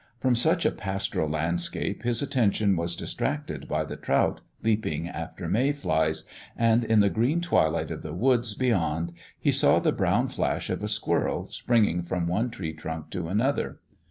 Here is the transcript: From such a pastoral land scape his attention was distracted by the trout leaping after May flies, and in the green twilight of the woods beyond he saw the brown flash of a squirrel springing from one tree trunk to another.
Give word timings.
From 0.19 0.33
such 0.33 0.65
a 0.65 0.71
pastoral 0.71 1.29
land 1.29 1.61
scape 1.61 2.01
his 2.01 2.23
attention 2.23 2.75
was 2.75 2.95
distracted 2.95 3.67
by 3.67 3.83
the 3.85 3.95
trout 3.95 4.41
leaping 4.63 5.07
after 5.07 5.47
May 5.47 5.71
flies, 5.73 6.23
and 6.57 6.83
in 6.83 7.01
the 7.01 7.09
green 7.11 7.39
twilight 7.39 7.91
of 7.91 8.01
the 8.01 8.11
woods 8.11 8.55
beyond 8.55 9.13
he 9.39 9.51
saw 9.51 9.77
the 9.77 9.91
brown 9.91 10.27
flash 10.27 10.71
of 10.71 10.83
a 10.83 10.87
squirrel 10.87 11.43
springing 11.51 12.01
from 12.01 12.25
one 12.25 12.49
tree 12.49 12.73
trunk 12.73 13.11
to 13.11 13.27
another. 13.27 13.79